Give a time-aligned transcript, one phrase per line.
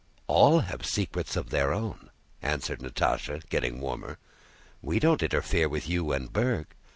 [0.25, 2.09] "All have secrets of their own,"
[2.41, 4.17] answered Natásha, getting warmer.
[4.81, 6.65] "We don't interfere with you and Berg."